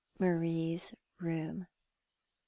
Marie's 0.17 0.95
room! 1.19 1.67